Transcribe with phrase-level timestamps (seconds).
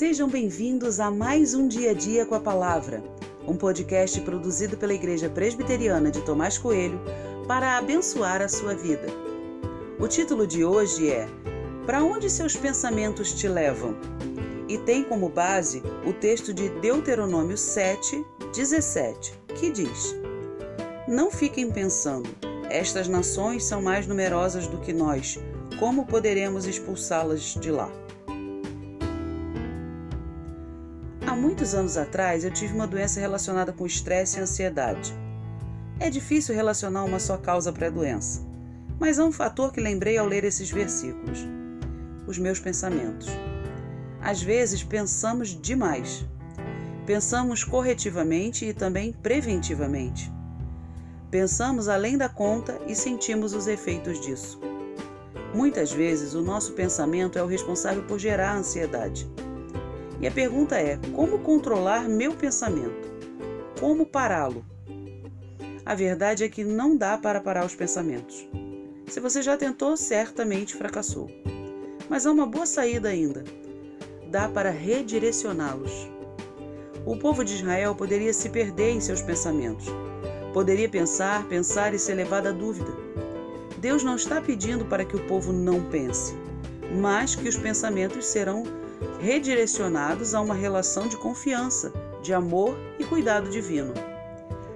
[0.00, 3.04] Sejam bem-vindos a mais um Dia a Dia com a Palavra,
[3.46, 6.98] um podcast produzido pela Igreja Presbiteriana de Tomás Coelho
[7.46, 9.08] para abençoar a sua vida.
[9.98, 11.28] O título de hoje é
[11.84, 13.94] Para onde seus pensamentos te levam?
[14.66, 20.16] E tem como base o texto de Deuteronômio 7, 17, que diz:
[21.06, 22.30] Não fiquem pensando,
[22.70, 25.38] estas nações são mais numerosas do que nós,
[25.78, 27.92] como poderemos expulsá-las de lá?
[31.30, 35.14] Há muitos anos atrás eu tive uma doença relacionada com estresse e ansiedade.
[36.00, 38.44] É difícil relacionar uma só causa para a doença,
[38.98, 41.38] mas há um fator que lembrei ao ler esses versículos:
[42.26, 43.28] os meus pensamentos.
[44.20, 46.26] Às vezes pensamos demais.
[47.06, 50.32] Pensamos corretivamente e também preventivamente.
[51.30, 54.60] Pensamos além da conta e sentimos os efeitos disso.
[55.54, 59.30] Muitas vezes o nosso pensamento é o responsável por gerar ansiedade.
[60.20, 63.08] E a pergunta é: como controlar meu pensamento?
[63.78, 64.64] Como pará-lo?
[65.84, 68.46] A verdade é que não dá para parar os pensamentos.
[69.08, 71.28] Se você já tentou, certamente fracassou.
[72.08, 73.42] Mas há uma boa saída ainda.
[74.30, 76.08] Dá para redirecioná-los.
[77.06, 79.86] O povo de Israel poderia se perder em seus pensamentos.
[80.52, 82.92] Poderia pensar, pensar e ser levado à dúvida.
[83.78, 86.34] Deus não está pedindo para que o povo não pense,
[87.00, 88.64] mas que os pensamentos serão
[89.20, 93.92] redirecionados a uma relação de confiança, de amor e cuidado divino.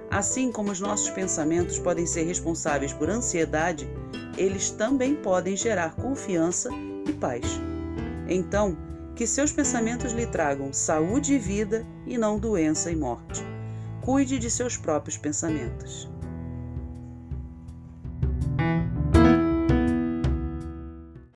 [0.09, 3.89] Assim como os nossos pensamentos podem ser responsáveis por ansiedade,
[4.37, 6.69] eles também podem gerar confiança
[7.07, 7.45] e paz.
[8.27, 8.77] Então,
[9.15, 13.43] que seus pensamentos lhe tragam saúde e vida e não doença e morte.
[14.01, 16.09] Cuide de seus próprios pensamentos.